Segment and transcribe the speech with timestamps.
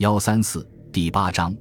[0.00, 1.54] 幺三四第八章，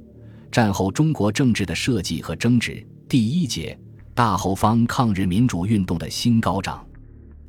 [0.50, 2.82] 战后中国政治的设计和争执。
[3.10, 3.78] 第一节，
[4.14, 6.82] 大后方抗日民主运动的新高涨。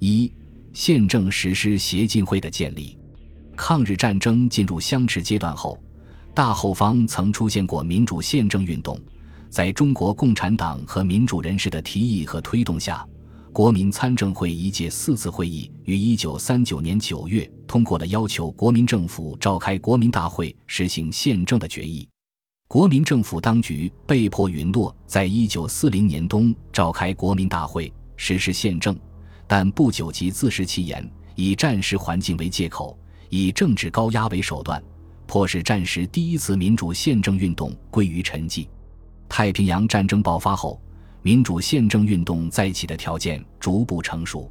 [0.00, 0.32] 一、
[0.72, 2.98] 宪政实施协进会的建立。
[3.56, 5.78] 抗日战争进入相持阶段后，
[6.34, 9.00] 大后方曾出现过民主宪政运动。
[9.48, 13.06] 在中国共产党和民主人士的提议和推动下，
[13.52, 22.08] 国民参政会一届四次会议于一九三九年九月通过了要求国民政府召开国民大会实行宪政的决议。
[22.68, 28.96] 国民政府当局被迫允诺在一九四零年冬召开国民大会实施宪政，
[29.48, 32.96] 但不久即自食其言，以战时环境为借口，
[33.30, 34.80] 以政治高压为手段，
[35.26, 38.68] 迫使战时第一次民主宪政运动归于沉寂。
[39.28, 40.80] 太平洋战争爆发后，
[41.22, 44.50] 民主宪政运动再起的条件逐步成熟，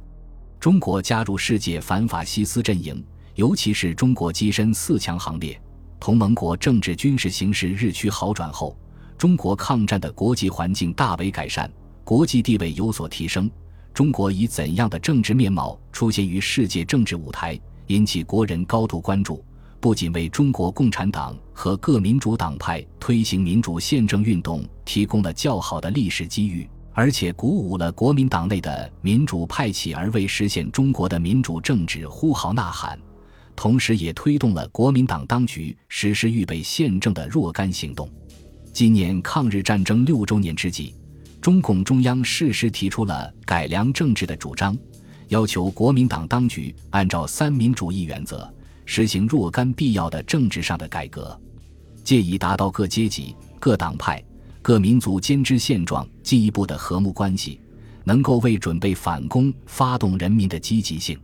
[0.60, 5.60] 中国加入世界反法西斯阵营，尤其是中国跻身四强行列。
[5.98, 8.78] 同盟国政治军事形势日趋好转后，
[9.18, 11.68] 中国抗战的国际环境大为改善，
[12.04, 13.50] 国际地位有所提升。
[13.92, 19.44] 中国以怎样的政治面貌出现于世界政治舞台，引起国人高度关注，
[19.80, 32.98] 不仅为中国共产党和各民主党派推行民主宪政运动提供了较好的历史机遇，而且鼓舞了国民党内的民主派起而为实现中国的民主政治呼号呐喊。
[33.56, 38.08] 同时，也推动了国民党当局实施预备宪政的若干行动。
[38.72, 40.94] 今年抗日战争六周年之际，
[41.40, 44.76] 中共中央适时提出了改良政治的主张，
[45.28, 48.50] 要求国民党当局按照三民主义原则，
[48.92, 51.40] 实行若干必要的政治上的改革，
[52.02, 54.20] 借以达到各阶级、各党派、
[54.60, 57.60] 各民族间之现状进一步的和睦关系，
[58.02, 61.16] 能够为准备反攻发动人民的积极性。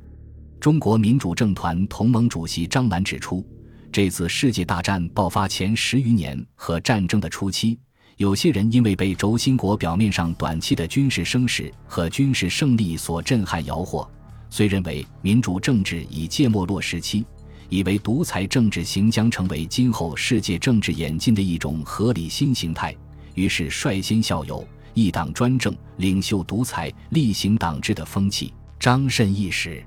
[0.61, 3.44] 中国民主政团同盟主席张澜指出，
[3.91, 7.77] 这次世界大战爆发前十余年和战争的初期，
[8.17, 14.06] 有些人因为被轴心国表面上短期的军事声势和军事胜利所震撼摇惑，
[14.50, 17.27] 虽认为民主政治已届没落时期，
[17.69, 22.94] 以为独裁政治行将成为今后世界政治演进的一种合理新形态，
[23.34, 29.84] 于是率先效尤一党专政、领袖独裁、厉行党制的风气，张甚一时。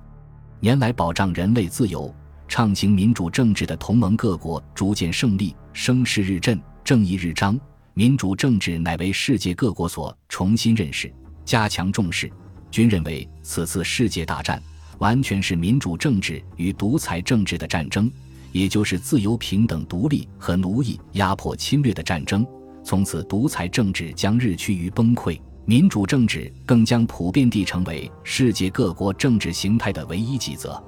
[0.60, 2.14] 年来保障人类自由、
[2.48, 7.60] 畅行民主政治的同盟各国逐渐胜利，声势日振，正义日彰。
[7.94, 11.12] 民主政治乃为世界各国所重新认识、
[11.44, 12.32] 加强重视。
[12.72, 14.62] 均认为此次世界大战
[15.00, 18.10] 完全是民主政治与独裁政治的战争，
[18.52, 22.46] 也就是自由、平等、独立和奴役、压迫、侵略的战争。
[22.84, 25.40] 从此，独裁政治将日趋于崩溃。
[25.66, 30.82] 民主政治更将普遍地成为世界各国政治形态的唯一极则，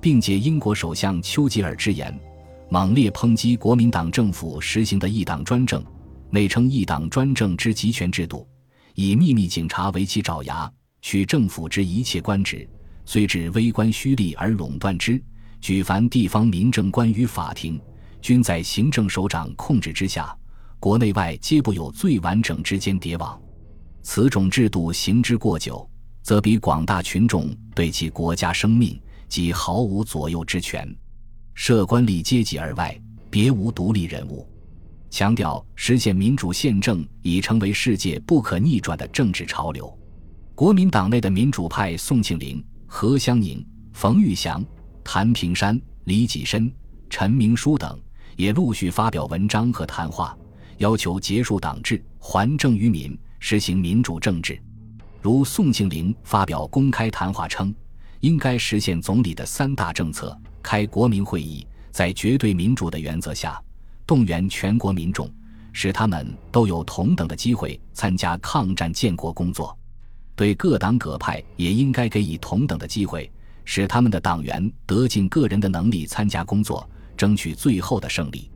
[0.00, 2.12] 并借英国首相丘吉尔之言，
[2.68, 5.80] 猛烈抨击国民党政府实行的一党专政，
[6.28, 8.44] 美称一党专政之集权制度，
[8.96, 10.68] 以秘密警察为其爪牙，
[11.02, 12.68] 取政府之一切官职，
[13.06, 15.22] 虽至微官虚吏而垄断之，
[15.60, 17.80] 举凡地方民政官与法庭，
[18.20, 20.36] 均在行政首长控制之下，
[20.80, 23.40] 国内外皆不有最完整之间谍网。
[24.02, 25.88] 此种制度行之过久，
[26.22, 30.92] 则比广大群众对其国家生命即毫无左右之权。
[31.54, 33.00] 设官吏阶级而外，
[33.30, 34.46] 别无独立人物。
[35.10, 39.96] 强调实现民主宪政已成为世界不可逆转的政治潮流。
[40.56, 44.64] 国民党内的民主派宋庆龄、何香凝、冯玉祥、
[45.04, 46.72] 谭平山、李济深、
[47.10, 47.98] 陈明书等，
[48.36, 50.36] 也陆续发表文章和谈话，
[50.78, 53.16] 要求结束党制，还政于民。
[53.38, 54.58] 实行民主政治，
[55.20, 57.72] 如宋庆龄发表公开谈话称，
[58.20, 63.62] 应该实现总理的三大政策：开国民会议，在绝对民主的原则下，
[64.06, 65.30] 动员全国民众，
[65.70, 69.75] 使他们都有同等的机会参加抗战建国工作；
[70.36, 73.28] 对各党各派也应该给予同等的机会，
[73.64, 78.50] 使他们的党员得尽个人的能力参加工作，争取最后的胜利。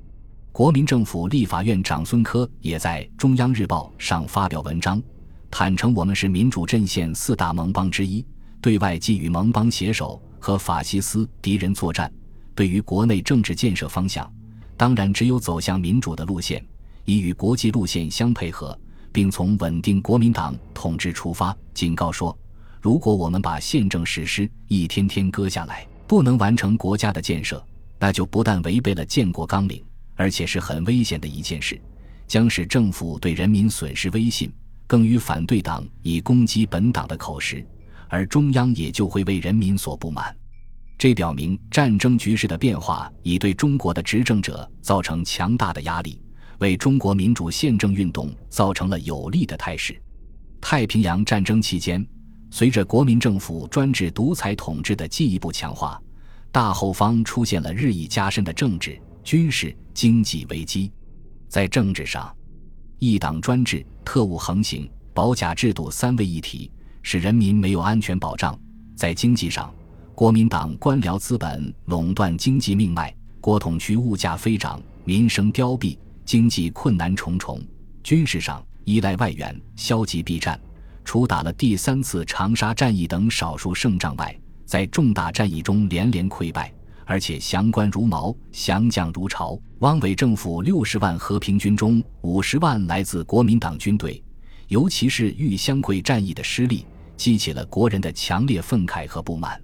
[0.52, 5.02] 国民政府立法院长孙科也在《中央日报》上发表文章，
[5.50, 8.24] 坦诚我们是民主阵线四大盟邦之一，
[8.60, 12.12] 对外既与盟邦携手和法西斯敌人作战，
[12.54, 14.30] 对于国内政治建设方向，
[14.76, 16.62] 当然只有走向民主的路线，
[17.06, 18.78] 以与国际路线相配合，
[19.12, 21.56] 并从稳定国民党统治出发。
[21.74, 22.36] 警告说，
[22.80, 27.64] 如果我们把宪政实施一天天割下来，不能完成国家的建设，
[27.98, 29.82] 那就不但违背了建国纲领。
[30.16, 31.80] 而且是很危险的一件事，
[32.26, 34.52] 将使政府对人民损失威信，
[34.86, 37.64] 更与反对党以攻击本党的口实，
[38.06, 40.36] 而中央也就会为人民所不满。
[40.98, 46.20] 这表明战争局势的变化已对中国的执政者造成强大的压力，
[46.60, 50.00] 为中国民主宪政运动造成了有利的态势。
[50.60, 52.06] 太平洋战争期间，
[52.50, 56.00] 随着国民政府专制独裁统治的进一步强化，
[56.52, 60.92] 大后方出现了日益加深的政治、军事、经济危机。
[61.48, 62.34] 在政治上，
[62.98, 66.70] 一党专制、特务横行、保甲制度三位一体，
[67.02, 68.54] 使人民没有安全保障；
[68.94, 69.72] 在经济上，
[70.14, 75.96] 国民党官僚资本垄断经济命脉，国统区物价飞涨，民生凋敝，
[76.30, 77.58] 经济困难重重；
[78.04, 80.56] 军事上，依赖外援，消极避战，
[81.04, 86.72] 除打了第三次长沙战役等少数胜仗外，在重大战役中连连溃败，
[87.04, 89.60] 而且降官如毛，降将如潮。
[89.80, 94.22] 汪伪政府六十万和平军中，五十万来自国民党军队，
[94.68, 96.86] 尤其是豫湘桂战役的失利，
[97.16, 99.60] 激起了国人的强烈愤慨和不满。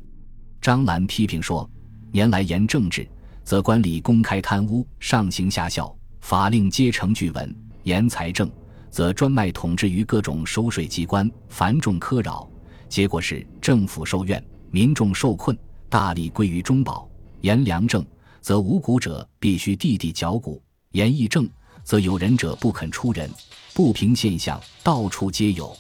[0.61, 1.71] 张澜批评说
[2.11, 3.09] ：“年来严政治，
[3.45, 5.97] 则官吏公开贪污，上行下效，
[6.27, 7.49] 法令皆成据文；
[7.85, 8.51] 严财政。”
[8.91, 12.49] 则专卖统治于各种收税机关，繁重苛扰，
[12.89, 15.57] 结果是政府受怨，民众受困，
[15.89, 17.09] 大力归于中保。
[17.43, 18.05] 严良政，
[18.41, 20.61] 则无谷者必须地地缴谷；
[20.93, 21.49] 严义政，
[21.85, 23.31] 则有人者不肯出人。
[23.73, 25.77] 不平现象到处皆有，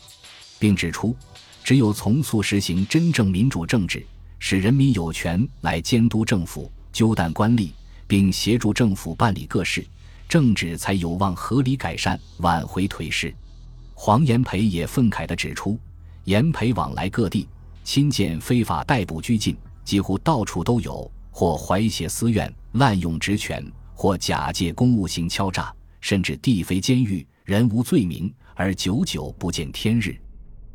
[0.60, 1.16] 并指出，
[1.64, 4.06] 只有从速实行真正民主政治，
[4.38, 7.70] 使人民有权来监督政府、纠弹官吏，
[8.06, 9.84] 并协助政府办理各事。
[10.28, 13.34] 政治才有望合理改善，挽回颓势。
[13.94, 15.78] 黄炎培也愤慨地指出：
[16.24, 17.48] 炎培往来各地，
[17.84, 23.64] 亲见非法逮捕拘禁，几乎到处都有，或怀挟私怨，滥用职权，
[23.94, 30.16] 或假借公务行敲诈，甚至地非监狱，人无罪名，而久久不见天日。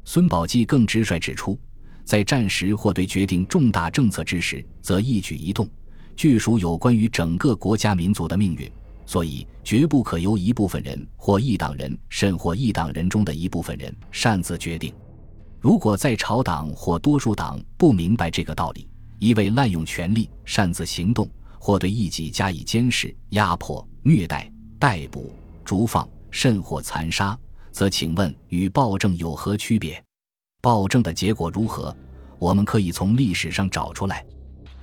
[0.05, 1.59] 孙宝基更直率指出，
[2.05, 5.69] 在战时或对决定重大政策之时，则一举一动，
[6.15, 8.71] 据属有关于整个国家民族的命运。
[9.11, 14.93] 所以，绝不可由一部分人或一党人，甚或一党人中的一部分人擅自决定。
[15.59, 18.87] 如果在朝党或多数党不明白这个道理，
[19.19, 21.29] 一味滥用权力，擅自行动，
[21.59, 24.49] 或对异己加以监视、压迫、虐待、
[24.79, 25.29] 逮捕、
[25.65, 27.37] 逐放，甚或残杀，
[27.69, 30.01] 则请问与暴政有何区别？
[30.61, 31.93] 暴政的结果如何？
[32.39, 34.25] 我们可以从历史上找出来。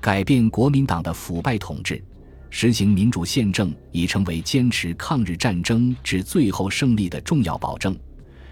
[0.02, 2.04] 改变国民党的腐败统治。
[2.50, 7.96] 实行民主宪政已成为坚持抗日战争至最后胜利的重要保证，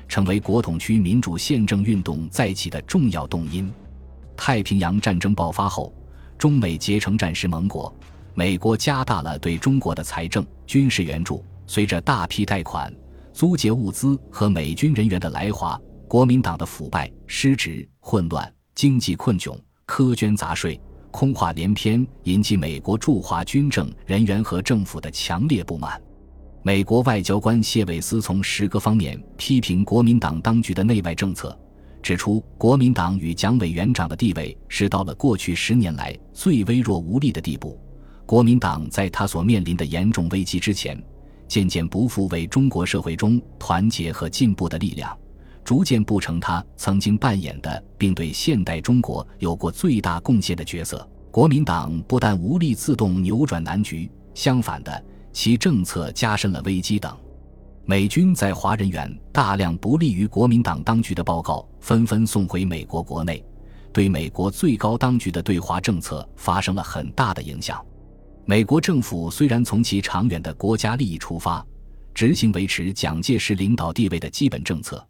[0.07, 3.73] 成为国统区民主宪政运动再起的重要动因。
[4.37, 5.95] 太平洋战争爆发后，
[6.39, 7.95] 中美结成战时盟国，
[8.35, 11.45] 美国加大了对中国的财政、军事援助。
[11.67, 12.95] 随着大批贷款、
[13.33, 20.81] 租借物资和美军人员的来华，国民党的腐败、失职、混乱、经济困窘、苛捐杂税。
[21.17, 25.99] 空话连篇，引起美国驻华军政人员和政府的强烈不满。
[26.63, 31.59] 美国外交官谢韦斯从十个方面批评国民党当局的内外政策，
[32.03, 37.81] 指出国民党与蒋委员长的地位是到了过去十年来最微弱无力的地步。
[38.27, 41.03] 国民党在他所面临的严重危机之前，
[41.49, 45.17] 渐渐不复为中国社会中团结和进步的力量。
[45.67, 51.07] 逐渐不成他曾经扮演的，并对现代中国有过最大贡献的角色。
[51.33, 57.13] 国民党不但无力自动扭转难局，相反的，其政策加深了危机等。
[57.85, 63.45] 美军在华人员大量不利于国民党当局的报告纷纷送回美国国内，
[63.93, 67.85] 对美国最高当局的对华政策发生了很大的影响。
[68.45, 71.67] 美国政府虽然从其长远的国家利益出发，
[72.15, 75.05] 执行维持蒋介石领导地位的基本政策。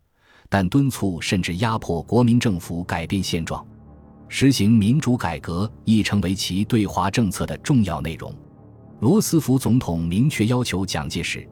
[0.49, 3.65] 但敦促甚至压迫国民政府改变现状，
[4.29, 8.35] 实行民主改革亦成为其对华政策的重要内容。
[9.01, 11.47] 罗斯福总统明确要求蒋介石：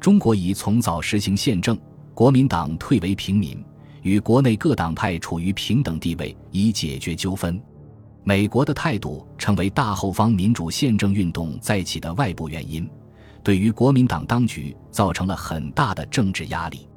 [0.00, 1.78] 中国已从早实行宪政，
[2.14, 3.62] 国民党退为平民，
[4.02, 7.60] 与国内各党派处于平等地位，以解决纠纷。
[8.24, 12.88] 美国的态度成为大后方民主宪政运动再起的外部原因，
[13.44, 16.87] 对于国民党当局造成了很大的政治压力。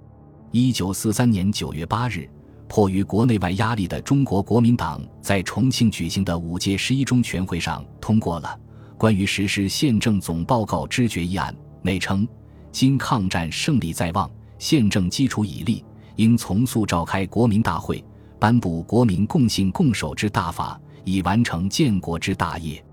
[0.53, 2.29] 一九四三年九月八日，
[2.67, 8.59] 迫于国内外压力的中国国民党在重庆举行的五届十一中全会上通过了
[8.97, 12.27] 关于实施宪政总报告之决议案，内称：
[12.69, 14.29] 今抗战胜利在望，
[14.59, 15.85] 宪政基础已立，
[16.17, 18.03] 应从速召开国民大会，
[18.37, 22.83] 颁布国民共信共守之大法，以完成建国之大业，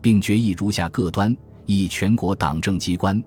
[0.00, 1.36] 并决议如下各端：
[1.66, 3.20] 一、全国党政机关。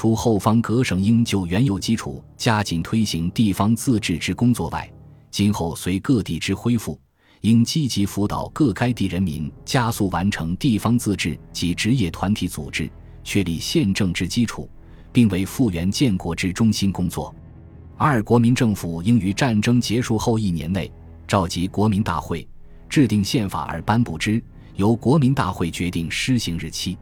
[0.00, 4.88] 除后方各省应就原有基础加紧推行地方自治之工作外，
[5.28, 6.96] 今后随各地之恢复，
[7.40, 12.88] 应积极辅导各该地人民加速完成地方自治及职业团体组织，
[13.24, 14.70] 确立宪政之基础，
[15.12, 17.34] 并为复原建国之中心工作。
[17.96, 20.88] 二、国民政府应于战争结束后一年内
[21.26, 22.46] 召集国民大会，
[22.88, 24.40] 制定宪法而颁布之，
[24.76, 26.96] 由国民大会决定施行日期。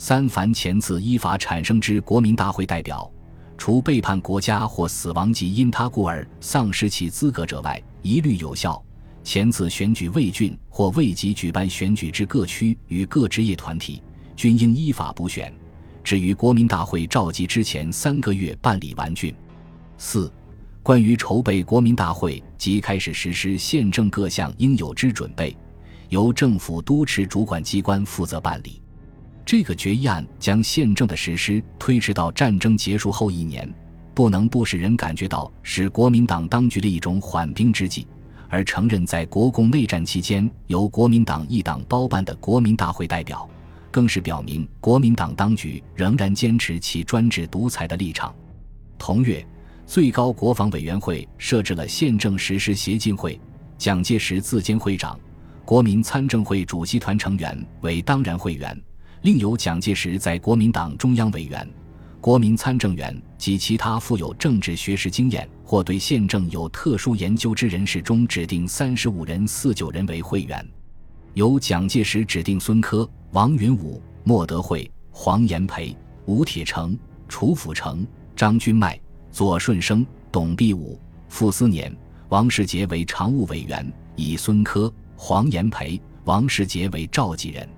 [0.00, 3.10] 三、凡前次依法产生之国民大会代表，
[3.58, 8.80] 除背叛国家或死亡及因他故而丧失其资格者外，一律有效。
[9.24, 14.00] 前次选举未郡或未及举办选举之各区与各职业团体，
[14.36, 15.52] 均应依法补选，
[16.04, 19.34] 至于国民大会召集之前三个月办理完竣。
[19.98, 20.32] 四、
[20.80, 25.54] 关于筹备国民大会及开始实施宪政各项应有之准备，
[26.08, 28.80] 由政府督持主管机关负责办理。
[29.48, 33.66] 这个决议案将宪政的实施推迟到战争结束后一年，
[34.12, 38.06] 不能不使人感觉到是国民党当局的一种缓兵之计，
[38.50, 43.48] 而承认在国共内战期间由国民党一党包办的国民大会代表，
[43.90, 48.34] 更是表明国民党当局仍然坚持其专制独裁的立场。
[48.98, 49.42] 同月，
[49.86, 53.40] 最高国防委员会设置了宪政实施协进会，
[53.78, 55.18] 蒋介石自兼会长，
[55.64, 58.78] 国民参政会主席团成员为当然会员。
[59.22, 61.68] 另有蒋介石在国民党中央委员、
[62.20, 70.64] 国民参政员及其他富有政治学识经验或对宪政有特殊研究之人士中指定三十五人四九人为会员，
[71.34, 75.96] 由蒋介石指定孙科、王云武、莫德惠、黄炎培、
[76.26, 76.96] 吴铁城、
[77.28, 78.06] 楚辅成、
[78.36, 78.98] 张君迈、
[79.32, 80.98] 左顺生、董必武、
[81.28, 81.94] 傅斯年、
[82.28, 87.68] 王世杰为常务委员，以孙科、黄炎培、王世杰为召集人。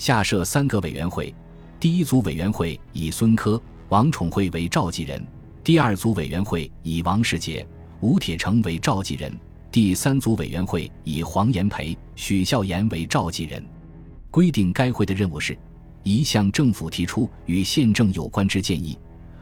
[0.00, 1.34] 下设三个委员会，
[1.78, 5.22] 第一组委员会以孙科、王宠惠为召集人，
[5.62, 7.66] 第二组委员会以王世杰、
[8.00, 9.30] 吴铁城为召集人，
[9.70, 13.62] 第三组委员会以黄炎培、许孝言为召集人。
[14.30, 15.54] 规定该会的任务是：
[16.02, 18.96] 一向政府提出与宪政有关之建议；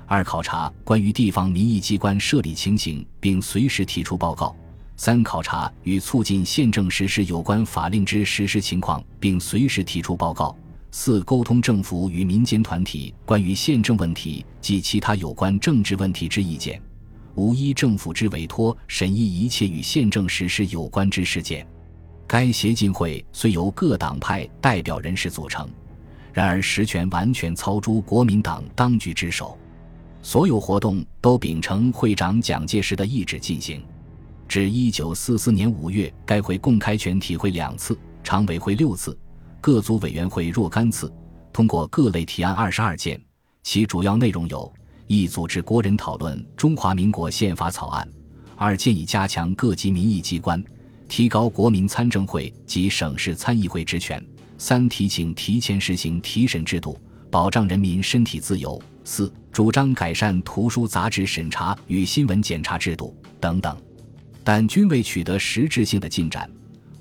[0.07, 4.57] 二考察关于地方民意机关设立情形，并随时提出报告。
[5.01, 10.55] 三、考察与促进宪政实施有关法令之实施情况，并随时提出报告。
[10.91, 16.83] 四、沟通政府与民间团体关于宪政问题及其他有关政治问题之意见。
[17.37, 21.65] 五、依政府之委托审议一切与宪政实施有关之事件。
[22.27, 25.69] 该协进会虽由各党派代表人士组成，
[26.33, 29.57] 然而实权完全操诸国民党当局之手，
[30.23, 33.81] 所有活动都秉承会长蒋介石的意志进行。
[34.49, 39.17] 至一九四四年五月，该会共开全体会两次，常委会六次，
[39.61, 41.13] 各组委员会若干次，
[41.53, 43.21] 通过各类提案二十二件。
[43.63, 44.73] 其主要内容有：
[45.07, 48.09] 一、组织国人讨论中华民国宪法草案；
[48.57, 50.65] 二、建议加强各级民意机关，
[51.09, 54.19] 提高国民参政会及省市参议会职权；
[54.57, 56.99] 三、提请提前实行提审制度，
[57.31, 63.77] 保障人民身体自由；四、主张改善图书杂志审查与新闻检查制度等等。
[64.43, 66.51] 但均未取得实质性的进展，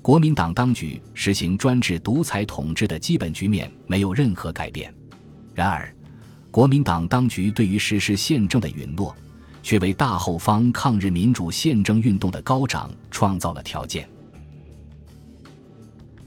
[0.02, 4.92] 国民党当局实行专制独裁统治的基本局面没有任何改变。
[5.54, 5.92] 然而，
[6.50, 9.14] 国民党当局对于实施宪政的允诺，
[9.62, 14.08] 却为大后方抗日民主宪政运动的高涨创造了条件。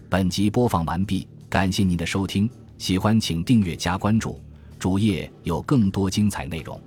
[0.09, 4.39] 本集播放完毕，感谢您的收听，喜欢请订阅加关注，
[4.77, 6.79] 主页有更多精彩内容。